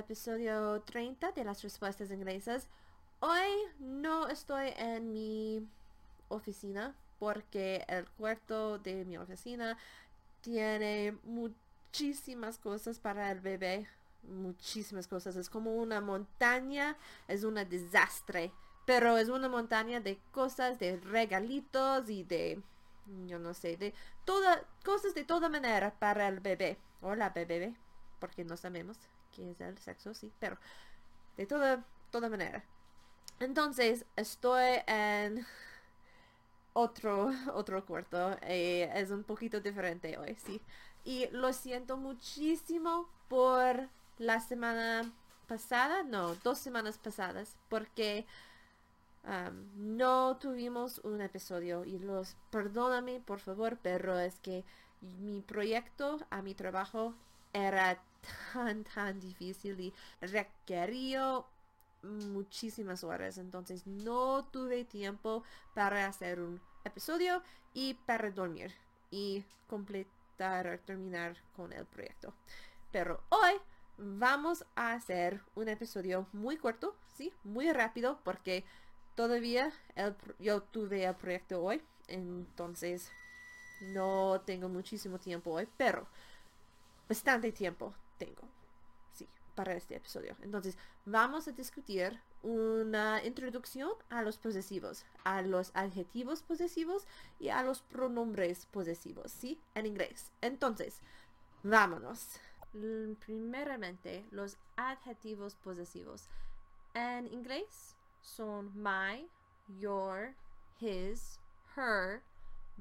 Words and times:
episodio 0.00 0.80
30 0.82 1.32
de 1.32 1.44
las 1.44 1.62
respuestas 1.62 2.10
inglesas. 2.10 2.68
Hoy 3.20 3.48
no 3.78 4.28
estoy 4.28 4.72
en 4.76 5.12
mi 5.12 5.68
oficina 6.28 6.94
porque 7.18 7.84
el 7.86 8.08
cuarto 8.08 8.78
de 8.78 9.04
mi 9.04 9.18
oficina 9.18 9.76
tiene 10.40 11.16
muchísimas 11.24 12.58
cosas 12.58 12.98
para 12.98 13.30
el 13.30 13.40
bebé. 13.40 13.86
Muchísimas 14.22 15.06
cosas. 15.06 15.36
Es 15.36 15.50
como 15.50 15.74
una 15.74 16.00
montaña. 16.00 16.96
Es 17.28 17.44
un 17.44 17.54
desastre. 17.54 18.52
Pero 18.86 19.18
es 19.18 19.28
una 19.28 19.48
montaña 19.48 20.00
de 20.00 20.18
cosas, 20.32 20.78
de 20.78 20.96
regalitos 20.96 22.08
y 22.08 22.24
de, 22.24 22.60
yo 23.26 23.38
no 23.38 23.52
sé, 23.54 23.76
de 23.76 23.94
todas, 24.24 24.62
cosas 24.84 25.14
de 25.14 25.24
toda 25.24 25.48
manera 25.48 25.94
para 25.98 26.26
el 26.26 26.40
bebé. 26.40 26.78
O 27.02 27.14
la 27.14 27.30
bebé, 27.30 27.74
porque 28.18 28.44
no 28.44 28.56
sabemos 28.56 28.98
qué 29.34 29.50
es 29.50 29.60
el 29.60 29.78
sexo, 29.78 30.14
sí, 30.14 30.32
pero 30.38 30.58
de 31.36 31.46
toda, 31.46 31.84
toda 32.10 32.28
manera. 32.28 32.64
Entonces, 33.38 34.04
estoy 34.16 34.80
en 34.86 35.46
otro, 36.72 37.30
otro 37.54 37.84
cuarto. 37.84 38.36
Eh, 38.42 38.90
es 38.94 39.10
un 39.10 39.24
poquito 39.24 39.60
diferente 39.60 40.18
hoy, 40.18 40.36
sí. 40.36 40.60
Y 41.04 41.28
lo 41.32 41.52
siento 41.52 41.96
muchísimo 41.96 43.08
por 43.28 43.88
la 44.18 44.40
semana 44.40 45.10
pasada, 45.46 46.02
no, 46.02 46.34
dos 46.36 46.58
semanas 46.58 46.98
pasadas, 46.98 47.56
porque 47.68 48.26
no 49.76 50.36
tuvimos 50.38 50.98
un 51.00 51.20
episodio 51.20 51.84
y 51.84 51.98
los 51.98 52.36
perdóname 52.50 53.20
por 53.20 53.38
favor, 53.40 53.78
pero 53.82 54.18
es 54.18 54.38
que 54.40 54.64
mi 55.00 55.42
proyecto 55.42 56.18
a 56.30 56.42
mi 56.42 56.54
trabajo 56.54 57.14
era 57.52 58.02
tan 58.52 58.84
tan 58.84 59.20
difícil 59.20 59.80
y 59.80 59.94
requirió 60.20 61.46
muchísimas 62.02 63.04
horas. 63.04 63.38
Entonces 63.38 63.86
no 63.86 64.44
tuve 64.46 64.84
tiempo 64.84 65.44
para 65.74 66.06
hacer 66.06 66.40
un 66.40 66.60
episodio 66.84 67.42
y 67.74 67.94
para 67.94 68.30
dormir 68.30 68.72
y 69.10 69.44
completar 69.66 70.78
terminar 70.86 71.36
con 71.54 71.72
el 71.72 71.84
proyecto. 71.86 72.34
Pero 72.90 73.22
hoy 73.28 73.54
vamos 73.98 74.64
a 74.74 74.92
hacer 74.92 75.42
un 75.54 75.68
episodio 75.68 76.26
muy 76.32 76.56
corto 76.56 76.96
sí 77.20 77.32
muy 77.44 77.70
rápido 77.70 78.18
porque 78.24 78.64
todavía 79.14 79.70
yo 80.38 80.62
tuve 80.62 81.04
el 81.04 81.14
proyecto 81.14 81.62
hoy, 81.62 81.82
entonces 82.08 83.12
no 83.82 84.40
tengo 84.46 84.70
muchísimo 84.70 85.18
tiempo 85.18 85.50
hoy, 85.50 85.68
pero 85.76 86.06
bastante 87.06 87.52
tiempo 87.52 87.94
tengo, 88.20 88.42
sí, 89.14 89.26
para 89.54 89.72
este 89.72 89.96
episodio. 89.96 90.36
Entonces 90.42 90.76
vamos 91.06 91.48
a 91.48 91.52
discutir 91.52 92.20
una 92.42 93.24
introducción 93.24 93.90
a 94.10 94.22
los 94.22 94.36
posesivos, 94.36 95.06
a 95.24 95.40
los 95.42 95.72
adjetivos 95.74 96.42
posesivos 96.42 97.06
y 97.38 97.48
a 97.48 97.62
los 97.62 97.80
pronombres 97.80 98.66
posesivos, 98.66 99.32
¿sí? 99.32 99.58
En 99.74 99.86
inglés. 99.86 100.30
Entonces, 100.42 101.00
vámonos. 101.62 102.38
Primeramente, 103.26 104.26
los 104.30 104.58
adjetivos 104.76 105.56
posesivos. 105.56 106.28
En 106.94 107.26
inglés 107.26 107.96
son 108.20 108.70
my, 108.74 109.28
your, 109.78 110.34
his, 110.78 111.40
her, 111.74 112.22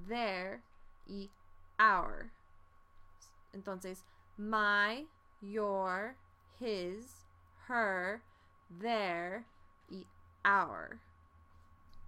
their 0.07 0.61
y 1.07 1.31
our. 1.79 2.29
Entonces, 3.53 4.03
my, 4.37 5.07
your, 5.41 6.15
his, 6.59 7.25
her, 7.67 8.21
their 8.69 9.45
y 9.89 10.05
our. 10.45 10.99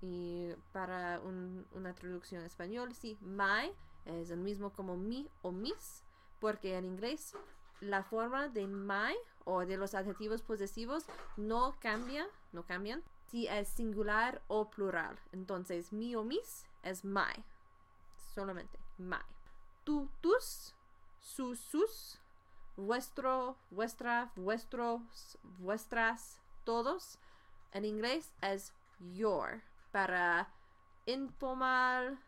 Y 0.02 0.54
para 0.74 1.20
una 1.20 1.94
traducción 1.94 2.42
en 2.42 2.48
español, 2.48 2.94
sí, 2.94 3.18
my 3.22 3.72
es 4.06 4.32
el 4.32 4.40
mismo 4.40 4.72
como 4.72 4.98
mi 4.98 5.30
o 5.44 5.52
mis, 5.52 6.04
porque 6.40 6.76
en 6.76 6.86
inglés 6.86 7.36
la 7.82 8.04
forma 8.04 8.48
de 8.48 8.68
my 8.68 9.16
o 9.46 9.66
de 9.66 9.78
los 9.78 9.94
adjetivos 9.94 10.42
posesivos 10.42 11.06
no 11.38 11.76
cambia, 11.80 12.28
no 12.52 12.64
cambian 12.66 13.04
si 13.30 13.48
es 13.48 13.68
singular 13.70 14.42
o 14.48 14.70
plural. 14.70 15.18
Entonces, 15.32 15.94
mi 15.94 16.16
o 16.16 16.24
mis 16.24 16.66
es 16.84 17.06
my. 17.06 17.46
Solamente 18.34 18.80
my. 18.98 19.18
Tú, 19.84 20.10
tus, 20.22 20.76
sus, 21.20 21.60
sus, 21.60 22.20
vuestro, 22.78 23.58
vuestra, 23.70 24.32
vuestros, 24.36 25.38
vuestras, 25.60 26.40
todos. 26.64 27.18
En 27.74 27.86
inglés 27.86 28.34
es 28.42 28.74
your. 29.14 29.62
Para 29.92 30.50
informal, 31.06 32.20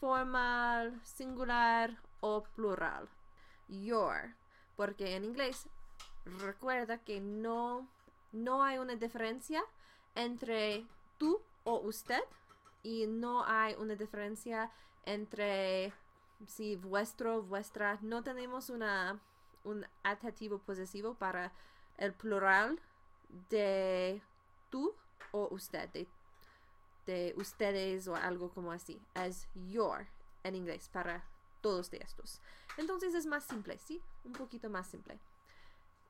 formal, 0.00 1.00
singular 1.04 1.96
o 2.20 2.42
plural. 2.42 3.08
Your. 3.68 4.34
Porque 4.76 5.16
en 5.16 5.24
inglés 5.24 5.68
recuerda 6.24 6.98
que 6.98 7.20
no, 7.20 7.88
no 8.32 8.62
hay 8.62 8.78
una 8.78 8.96
diferencia 8.96 9.64
entre 10.14 10.86
tú 11.18 11.40
o 11.64 11.78
usted 11.80 12.22
y 12.82 13.06
no 13.06 13.44
hay 13.44 13.74
una 13.74 13.94
diferencia 13.94 14.70
entre 15.04 15.92
si 16.46 16.76
vuestro, 16.76 17.42
vuestra. 17.42 17.98
No 18.02 18.22
tenemos 18.22 18.70
una, 18.70 19.20
un 19.66 19.86
adjetivo 20.02 20.58
posesivo 20.58 21.14
para 21.14 21.52
el 21.98 22.12
plural 22.12 22.80
de 23.50 24.22
tú 24.70 24.94
o 25.32 25.48
usted, 25.50 25.88
de, 25.90 26.06
de 27.06 27.34
ustedes 27.36 28.08
o 28.08 28.16
algo 28.16 28.50
como 28.50 28.72
así. 28.72 29.00
Es 29.14 29.48
your 29.68 30.06
en 30.44 30.54
inglés 30.54 30.88
para 30.92 31.24
todos 31.60 31.90
de 31.90 31.98
estos. 31.98 32.40
Entonces 32.76 33.14
es 33.14 33.26
más 33.26 33.44
simple, 33.44 33.78
¿sí? 33.78 34.00
Un 34.24 34.32
poquito 34.32 34.70
más 34.70 34.86
simple. 34.86 35.18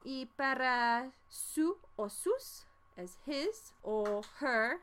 Y 0.05 0.27
para 0.27 1.11
su 1.29 1.79
o 1.97 2.09
sus 2.09 2.67
es 2.97 3.19
his 3.27 3.73
o 3.83 4.23
her 4.41 4.81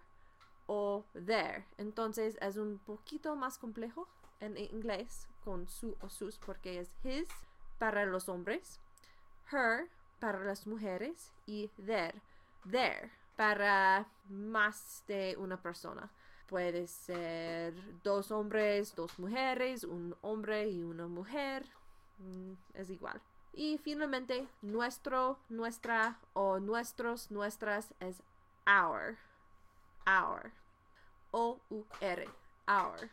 o 0.68 1.06
their. 1.14 1.66
Entonces 1.78 2.38
es 2.42 2.58
un 2.58 2.80
poquito 2.80 3.36
más 3.36 3.58
complejo 3.58 4.08
en 4.40 4.58
inglés 4.58 5.28
con 5.44 5.68
su 5.68 5.96
o 6.02 6.10
sus 6.10 6.38
porque 6.38 6.80
es 6.80 6.90
his 7.04 7.30
para 7.84 8.06
los 8.06 8.30
hombres, 8.30 8.80
her 9.52 9.90
para 10.22 10.40
las 10.46 10.66
mujeres 10.66 11.34
y 11.46 11.68
their, 11.86 12.16
their 12.72 13.12
para 13.36 14.08
más 14.30 15.04
de 15.06 15.36
una 15.38 15.62
persona. 15.62 16.10
Puede 16.48 16.88
ser 16.88 17.74
dos 18.02 18.32
hombres, 18.32 18.96
dos 18.96 19.20
mujeres, 19.20 19.84
un 19.84 20.16
hombre 20.22 20.70
y 20.70 20.82
una 20.82 21.08
mujer. 21.08 21.66
Mm, 22.20 22.54
es 22.76 22.90
igual. 22.90 23.22
Y 23.52 23.78
finalmente, 23.80 24.48
nuestro, 24.62 25.38
nuestra 25.50 26.22
o 26.32 26.62
nuestros, 26.62 27.32
nuestras 27.32 27.94
es 28.00 28.24
our. 28.66 29.18
Our. 30.08 30.54
O-U-R. 31.32 32.30
Our. 32.66 33.10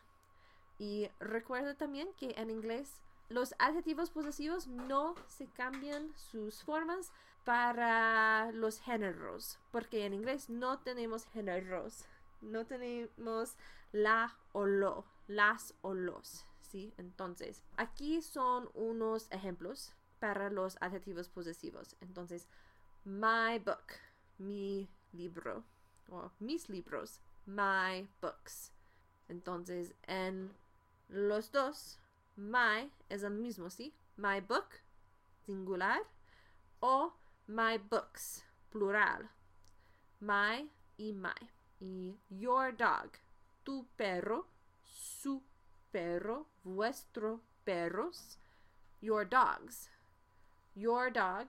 Y 0.79 1.11
recuerda 1.19 1.75
también 1.75 2.13
que 2.13 2.35
en 2.37 2.51
inglés 2.51 3.01
los 3.31 3.55
adjetivos 3.59 4.11
posesivos 4.11 4.67
no 4.67 5.15
se 5.29 5.47
cambian 5.47 6.13
sus 6.17 6.63
formas 6.63 7.13
para 7.45 8.51
los 8.53 8.81
géneros, 8.81 9.59
porque 9.71 10.05
en 10.05 10.15
inglés 10.15 10.51
no 10.51 10.81
tenemos 10.81 11.25
géneros, 11.27 12.05
no 12.43 12.67
tenemos 12.67 13.57
la 13.93 14.37
o 14.53 14.66
lo, 14.66 15.04
las 15.28 15.75
o 15.81 15.95
los, 15.95 16.45
¿sí? 16.60 16.93
Entonces, 16.99 17.63
aquí 17.77 18.21
son 18.21 18.69
unos 18.75 19.28
ejemplos 19.31 19.95
para 20.19 20.51
los 20.51 20.77
adjetivos 20.81 21.28
posesivos. 21.28 21.97
Entonces, 22.01 22.47
my 23.04 23.59
book, 23.65 23.95
mi 24.39 24.89
libro, 25.13 25.65
o 26.10 26.31
mis 26.41 26.69
libros, 26.69 27.21
my 27.47 28.09
books. 28.21 28.72
Entonces, 29.28 29.95
en 30.07 30.53
los 31.09 31.53
dos, 31.53 32.01
my 32.41 32.91
es 33.09 33.22
el 33.22 33.31
mismo, 33.31 33.69
¿sí? 33.69 33.92
My 34.16 34.41
book, 34.41 34.81
singular, 35.47 36.01
o 36.81 37.13
my 37.47 37.78
books, 37.78 38.42
plural. 38.71 39.28
My 40.21 40.69
y 40.98 41.13
my. 41.13 41.48
Y 41.81 42.15
your 42.31 42.72
dog, 42.72 43.19
tu 43.65 43.87
perro, 43.97 44.47
su 44.83 45.42
perro, 45.92 46.47
vuestro 46.65 47.41
perros, 47.65 48.37
your 49.01 49.25
dogs 49.25 49.89
your 50.81 51.10
dog 51.10 51.48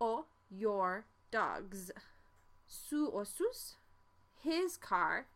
o 0.00 0.24
your 0.50 1.04
dogs. 1.30 1.90
Su 2.66 3.10
o 3.12 3.24
sus, 3.24 3.74
his 4.42 4.76
car 4.76 5.26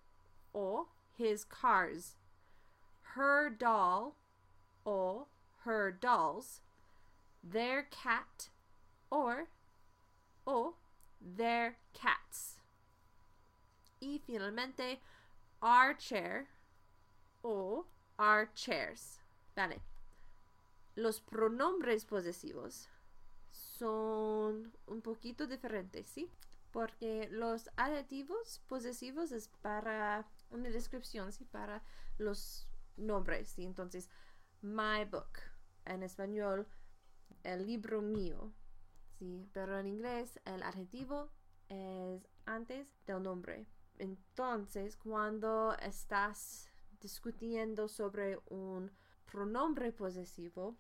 o 0.55 0.89
his 1.17 1.45
cars. 1.45 2.15
Her 3.15 3.51
doll 3.51 4.15
or 4.87 5.27
her 5.65 5.91
dolls. 5.93 6.61
Their 7.43 7.87
cat 7.91 8.49
or 9.11 9.49
o 10.47 10.75
their 11.21 11.77
cats. 11.93 12.57
Y 14.01 14.21
finalmente, 14.27 15.01
our 15.61 15.95
chair 15.95 16.47
o 17.45 17.85
our 18.19 18.49
chairs. 18.55 19.19
Vale. 19.55 19.81
Los 20.97 21.21
pronombres 21.21 22.05
posesivos 22.05 22.89
son 23.53 24.73
un 24.87 25.03
poquito 25.03 25.47
diferentes, 25.47 26.07
¿sí? 26.09 26.31
Porque 26.73 27.29
los 27.31 27.69
adjetivos 27.77 28.61
posesivos 28.67 29.33
es 29.33 29.49
para 29.63 30.27
una 30.51 30.71
descripción, 30.71 31.33
¿sí? 31.33 31.45
Para 31.45 31.83
los 32.19 32.67
nombres, 32.97 33.49
¿sí? 33.49 33.65
Entonces, 33.65 34.09
my 34.63 35.05
book. 35.05 35.41
En 35.85 36.03
español, 36.03 36.67
el 37.43 37.67
libro 37.67 38.03
mío, 38.03 38.53
¿sí? 39.19 39.49
Pero 39.53 39.79
en 39.79 39.87
inglés, 39.87 40.41
el 40.45 40.63
adjetivo 40.63 41.31
es 41.69 42.27
antes 42.45 42.97
del 43.07 43.23
nombre. 43.23 43.67
Entonces, 43.99 44.97
cuando 44.97 45.75
estás 45.81 46.69
discutiendo 47.01 47.89
sobre 47.89 48.39
un 48.47 48.91
pronombre 49.31 49.93
posesivo, 49.93 50.77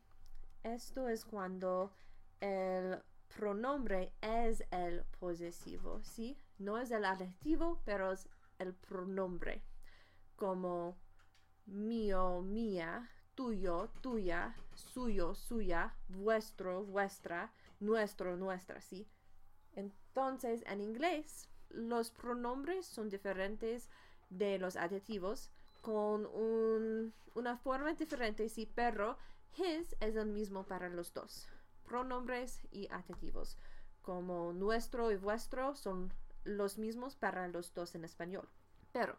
esto 0.62 1.08
es 1.08 1.25
cuando 1.25 1.93
el 2.40 3.02
pronombre 3.28 4.12
es 4.20 4.64
el 4.70 5.05
posesivo, 5.19 6.02
¿sí? 6.02 6.38
No 6.58 6.78
es 6.78 6.90
el 6.90 7.05
adjetivo, 7.05 7.81
pero 7.84 8.12
es 8.12 8.28
el 8.58 8.75
pronombre. 8.75 9.62
Como 10.37 10.96
mío, 11.67 12.43
mía, 12.43 13.11
tuyo, 13.36 13.88
tuya, 14.00 14.56
suyo, 14.74 15.34
suya, 15.34 15.94
vuestro, 16.08 16.82
vuestra, 16.82 17.52
nuestro, 17.78 18.36
nuestra, 18.36 18.80
¿sí? 18.80 19.06
Entonces, 19.74 20.64
en 20.66 20.80
inglés, 20.80 21.48
los 21.68 22.10
pronombres 22.10 22.86
son 22.86 23.08
diferentes 23.10 23.88
de 24.30 24.58
los 24.58 24.76
adjetivos 24.76 25.50
con 25.82 26.26
una 27.34 27.56
forma 27.58 27.92
diferente, 27.94 28.48
sí, 28.48 28.66
pero 28.74 29.18
his 29.56 29.94
es 30.00 30.16
el 30.16 30.26
mismo 30.26 30.64
para 30.64 30.88
los 30.88 31.12
dos. 31.12 31.46
Pronombres 31.84 32.66
y 32.72 32.88
adjetivos, 32.90 33.58
como 34.02 34.52
nuestro 34.52 35.12
y 35.12 35.16
vuestro, 35.16 35.76
son 35.76 36.12
los 36.44 36.78
mismos 36.78 37.14
para 37.16 37.46
los 37.48 37.74
dos 37.74 37.94
en 37.94 38.04
español. 38.04 38.48
Pero 38.92 39.18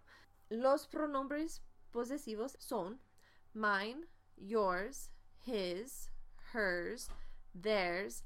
los 0.50 0.88
pronombres 0.88 1.62
posesivos 1.92 2.58
son 2.60 3.00
mine, 3.54 4.04
yours, 4.38 5.10
his, 5.44 6.10
hers, 6.54 7.10
theirs, 7.54 8.24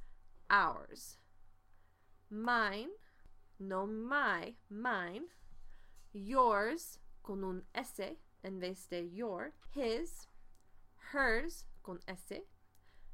ours. 0.50 1.18
Mine, 2.30 2.90
no 3.60 3.86
my, 3.86 4.54
mine. 4.70 5.26
Yours, 6.14 7.00
con 7.24 7.44
un 7.44 7.62
S 7.74 8.00
en 8.44 8.60
vez 8.60 8.88
de 8.90 9.04
your. 9.04 9.54
His, 9.74 10.28
hers, 11.14 11.66
con 11.84 12.00
S. 12.08 12.42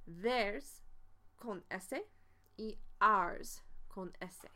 Theirs, 0.08 0.82
con 1.38 1.62
S. 1.70 1.94
Y 2.58 2.78
ours, 3.02 3.62
con 3.90 4.12
S. 4.22 4.48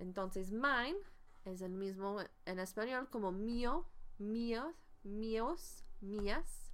Entonces, 0.00 0.52
mine 0.52 0.98
es 1.44 1.62
el 1.62 1.70
mismo 1.70 2.20
en 2.46 2.58
español 2.58 3.08
como 3.10 3.32
mío, 3.32 3.84
míos, 4.18 4.74
míos, 5.04 5.82
mías, 6.00 6.72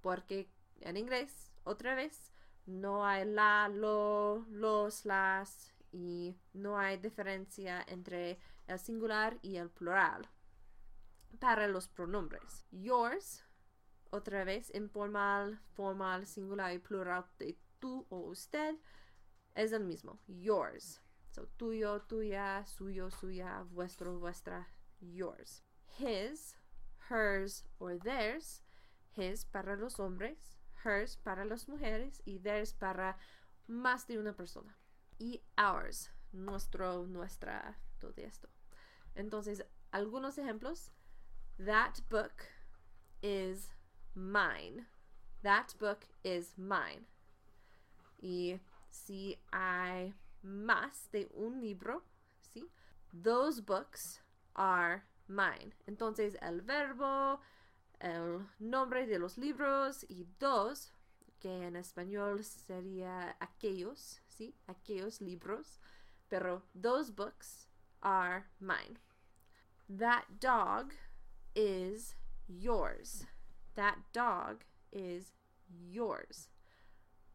porque 0.00 0.50
en 0.80 0.96
inglés, 0.96 1.52
otra 1.64 1.94
vez, 1.94 2.32
no 2.66 3.06
hay 3.06 3.24
la, 3.24 3.68
lo, 3.68 4.46
los, 4.48 5.04
las 5.04 5.74
y 5.92 6.36
no 6.52 6.78
hay 6.78 6.98
diferencia 6.98 7.84
entre 7.88 8.38
el 8.66 8.78
singular 8.78 9.38
y 9.42 9.56
el 9.56 9.70
plural 9.70 10.28
para 11.38 11.66
los 11.66 11.88
pronombres. 11.88 12.64
Yours, 12.70 13.44
otra 14.10 14.44
vez, 14.44 14.72
informal, 14.74 15.60
formal, 15.74 16.26
singular 16.26 16.72
y 16.72 16.78
plural 16.78 17.26
de 17.38 17.58
tú 17.78 18.06
o 18.10 18.18
usted, 18.20 18.76
es 19.54 19.72
el 19.72 19.84
mismo. 19.84 20.20
Yours. 20.26 21.00
So, 21.30 21.46
tuyo, 21.56 22.02
tuya, 22.02 22.64
suyo, 22.66 23.10
suya, 23.10 23.64
vuestro, 23.70 24.18
vuestra, 24.18 24.68
yours. 25.00 25.62
His, 25.98 26.56
hers 27.10 27.64
or 27.78 27.98
theirs. 27.98 28.62
His 29.12 29.44
para 29.44 29.76
los 29.76 29.98
hombres, 29.98 30.56
hers 30.84 31.16
para 31.16 31.44
las 31.44 31.66
mujeres 31.68 32.22
y 32.24 32.38
theirs 32.38 32.72
para 32.72 33.16
más 33.68 34.06
de 34.06 34.18
una 34.18 34.32
persona. 34.32 34.76
Y 35.18 35.40
ours, 35.58 36.10
nuestro, 36.32 37.06
nuestra, 37.06 37.76
todo 38.00 38.14
esto. 38.16 38.48
Entonces, 39.14 39.62
algunos 39.92 40.38
ejemplos. 40.38 40.90
That 41.58 42.00
book 42.08 42.44
is 43.22 43.68
mine. 44.14 44.86
That 45.42 45.74
book 45.78 46.06
is 46.24 46.56
mine. 46.56 47.06
Y 48.22 48.60
si 48.88 49.38
hay 49.52 50.14
más 50.42 51.10
de 51.12 51.28
un 51.34 51.60
libro, 51.60 52.02
¿sí? 52.54 52.70
Those 53.12 53.60
books 53.60 54.20
are 54.54 55.04
mine. 55.30 55.72
Entonces 55.86 56.36
el 56.42 56.60
verbo, 56.60 57.40
el 58.00 58.46
nombre 58.58 59.06
de 59.06 59.18
los 59.18 59.38
libros 59.38 60.04
y 60.08 60.26
dos, 60.38 60.92
que 61.38 61.66
en 61.66 61.76
español 61.76 62.44
sería 62.44 63.36
aquellos, 63.40 64.20
¿sí? 64.28 64.54
Aquellos 64.66 65.20
libros. 65.20 65.80
Pero 66.28 66.62
those 66.74 67.10
books 67.10 67.68
are 68.02 68.44
mine. 68.60 68.98
That 69.88 70.38
dog 70.38 70.92
is 71.54 72.14
yours. 72.46 73.24
That 73.74 73.96
dog 74.12 74.64
is 74.92 75.32
yours. 75.68 76.48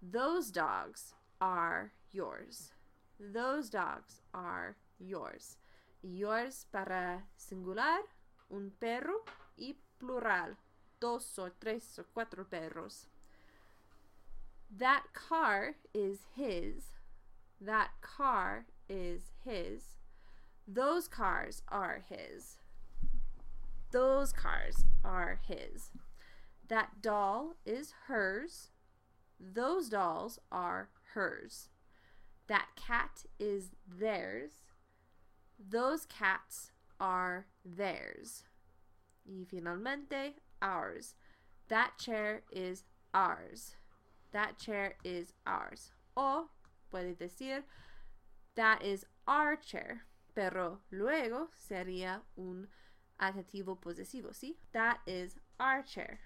Those 0.02 0.52
dogs 0.52 1.14
are 1.42 1.92
yours. 2.12 2.72
Those 3.20 3.70
dogs 3.70 4.22
are 4.34 4.76
yours. 5.00 5.58
Yours 6.08 6.68
para 6.72 7.24
singular, 7.36 8.02
un 8.52 8.72
perro 8.80 9.24
y 9.58 9.76
plural, 9.98 10.56
dos 11.00 11.40
o 11.40 11.50
tres 11.60 11.98
o 11.98 12.04
cuatro 12.14 12.46
perros. 12.46 13.08
That 14.70 15.06
car 15.14 15.76
is 15.96 16.20
his. 16.36 16.94
That 17.60 17.90
car 18.02 18.68
is 18.88 19.32
his. 19.44 19.96
Those 20.68 21.08
cars 21.08 21.64
are 21.70 22.04
his. 22.08 22.58
Those 23.92 24.32
cars 24.32 24.86
are 25.04 25.40
his. 25.48 25.90
That 26.68 27.02
doll 27.02 27.56
is 27.66 27.94
hers. 28.08 28.70
Those 29.40 29.90
dolls 29.90 30.38
are 30.52 30.90
hers. 31.14 31.70
That 32.48 32.68
cat 32.76 33.26
is 33.40 33.72
theirs. 33.88 34.62
Those 35.68 36.06
cats 36.06 36.72
are 37.00 37.48
theirs. 37.66 38.44
Y 39.26 39.46
finalmente, 39.46 40.36
ours. 40.62 41.16
That 41.70 41.98
chair 41.98 42.44
is 42.52 42.84
ours. 43.14 43.76
That 44.32 44.60
chair 44.60 44.96
is 45.04 45.34
ours. 45.48 45.92
O 46.16 46.50
puede 46.94 47.18
decir, 47.18 47.64
that 48.56 48.84
is 48.84 49.06
our 49.28 49.56
chair. 49.56 50.04
Pero 50.36 50.80
luego 50.92 51.48
sería 51.58 52.22
un 52.38 52.68
adjetivo 53.20 53.80
posesivo, 53.80 54.34
¿sí? 54.34 54.56
That 54.74 55.00
is 55.08 55.36
our 55.60 55.82
chair. 55.82 56.20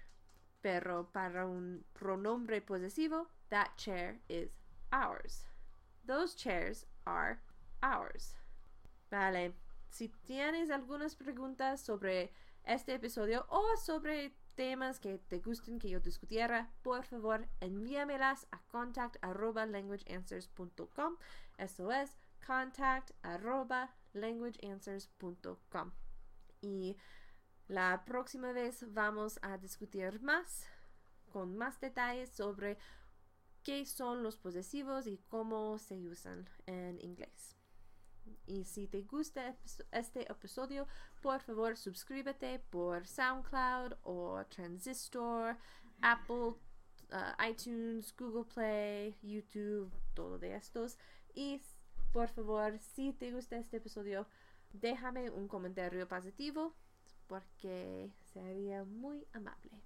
Pero 0.62 1.08
para 1.14 1.46
un 1.46 1.84
pronombre 1.94 2.60
posesivo, 2.60 3.26
that 3.48 3.76
chair 3.78 4.18
is 4.28 4.50
ours. 4.92 5.44
Those 6.06 6.34
chairs 6.34 6.84
are 7.06 7.40
ours. 7.82 8.34
Vale. 9.10 9.54
Si 9.90 10.08
tienes 10.08 10.70
algunas 10.70 11.16
preguntas 11.16 11.80
sobre 11.80 12.32
este 12.64 12.94
episodio 12.94 13.44
o 13.48 13.76
sobre 13.76 14.32
temas 14.54 15.00
que 15.00 15.18
te 15.18 15.40
gusten 15.40 15.78
que 15.80 15.88
yo 15.90 16.00
discutiera, 16.00 16.70
por 16.82 17.04
favor 17.04 17.48
envíamelas 17.60 18.46
a 18.52 18.62
contact 18.68 19.16
languageanswers.com. 19.22 21.16
Eso 21.58 21.90
es 21.90 22.16
contact 22.46 23.10
languageanswers.com. 24.12 25.92
Y 26.60 26.96
la 27.68 28.04
próxima 28.04 28.52
vez 28.52 28.84
vamos 28.92 29.38
a 29.42 29.58
discutir 29.58 30.20
más, 30.20 30.66
con 31.32 31.56
más 31.56 31.80
detalles 31.80 32.30
sobre 32.30 32.78
qué 33.62 33.84
son 33.86 34.22
los 34.22 34.36
posesivos 34.36 35.06
y 35.06 35.18
cómo 35.28 35.78
se 35.78 36.06
usan 36.08 36.48
en 36.66 37.00
inglés. 37.00 37.59
Y 38.46 38.64
si 38.64 38.86
te 38.86 39.02
gusta 39.02 39.54
este 39.92 40.30
episodio, 40.30 40.86
por 41.22 41.40
favor 41.40 41.76
suscríbete 41.76 42.58
por 42.70 43.06
SoundCloud 43.06 43.94
o 44.02 44.44
Transistor, 44.48 45.56
Apple, 46.02 46.54
uh, 47.12 47.42
iTunes, 47.48 48.14
Google 48.16 48.44
Play, 48.44 49.16
YouTube, 49.22 49.92
todo 50.14 50.38
de 50.38 50.54
estos. 50.54 50.98
Y 51.34 51.60
por 52.12 52.28
favor, 52.28 52.78
si 52.78 53.12
te 53.12 53.32
gusta 53.32 53.56
este 53.56 53.76
episodio, 53.76 54.26
déjame 54.72 55.30
un 55.30 55.48
comentario 55.48 56.06
positivo 56.08 56.74
porque 57.26 58.10
sería 58.32 58.84
muy 58.84 59.26
amable. 59.32 59.80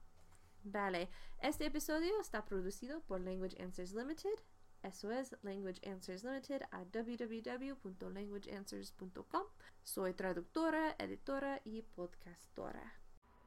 Vale, 0.62 1.10
este 1.42 1.66
episodio 1.66 2.18
está 2.20 2.42
producido 2.44 3.02
por 3.02 3.20
Language 3.20 3.62
Answers 3.62 3.92
Limited. 3.92 4.38
Eso 4.84 5.10
es 5.10 5.34
Language 5.42 5.80
Answers 5.88 6.22
Limited 6.24 6.62
a 6.70 6.84
www.languageanswers.com. 6.84 9.42
Soy 9.82 10.12
traductora, 10.12 10.94
editora 10.98 11.62
y 11.64 11.80
podcastora. 11.80 12.92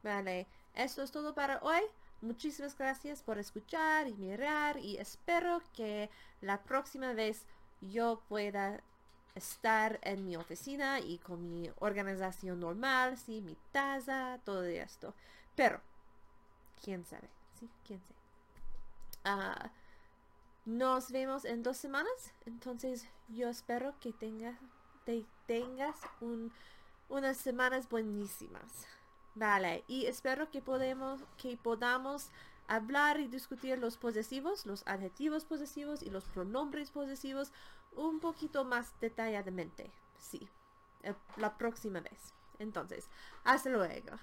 Vale, 0.02 0.48
esto 0.74 1.04
es 1.04 1.12
todo 1.12 1.36
para 1.36 1.60
hoy. 1.62 1.82
Muchísimas 2.22 2.76
gracias 2.76 3.22
por 3.22 3.38
escuchar 3.38 4.08
y 4.08 4.14
mirar 4.14 4.78
y 4.78 4.96
espero 4.96 5.62
que 5.74 6.10
la 6.40 6.64
próxima 6.64 7.12
vez 7.12 7.46
yo 7.82 8.20
pueda 8.28 8.82
estar 9.36 10.00
en 10.02 10.24
mi 10.24 10.34
oficina 10.34 10.98
y 10.98 11.18
con 11.18 11.48
mi 11.48 11.70
organización 11.78 12.58
normal, 12.58 13.16
sí, 13.16 13.42
mi 13.42 13.56
taza, 13.70 14.40
todo 14.44 14.64
esto. 14.64 15.14
Pero, 15.54 15.80
quién 16.82 17.04
sabe, 17.04 17.30
sí, 17.60 17.70
quién 17.86 18.00
sabe. 18.00 18.18
Ah, 19.24 19.70
nos 20.68 21.10
vemos 21.10 21.46
en 21.46 21.62
dos 21.62 21.78
semanas, 21.78 22.34
entonces 22.44 23.08
yo 23.28 23.48
espero 23.48 23.94
que 24.00 24.12
tengas, 24.12 24.58
tengas 25.46 25.96
unas 27.08 27.38
semanas 27.38 27.88
buenísimas. 27.88 28.86
Vale, 29.34 29.82
y 29.88 30.04
espero 30.04 30.50
que, 30.50 30.60
podemos, 30.60 31.22
que 31.38 31.56
podamos 31.56 32.28
hablar 32.66 33.18
y 33.18 33.28
discutir 33.28 33.78
los 33.78 33.96
posesivos, 33.96 34.66
los 34.66 34.86
adjetivos 34.86 35.46
posesivos 35.46 36.02
y 36.02 36.10
los 36.10 36.24
pronombres 36.24 36.90
posesivos 36.90 37.50
un 37.96 38.20
poquito 38.20 38.66
más 38.66 38.92
detalladamente. 39.00 39.90
Sí, 40.18 40.50
eh, 41.02 41.14
la 41.38 41.56
próxima 41.56 42.00
vez. 42.00 42.34
Entonces, 42.58 43.08
hasta 43.42 43.70
luego. 43.70 44.18